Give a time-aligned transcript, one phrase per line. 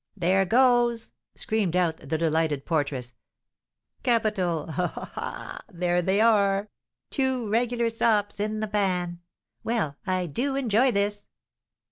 [0.17, 3.13] "There goes!" screamed out the delighted porteress.
[4.01, 4.71] "Capital!
[4.71, 5.59] Ha, ha, ha!
[5.71, 6.71] there they are!
[7.11, 9.21] two regular sops, in the pan!
[9.63, 11.27] Well, I do enjoy this!"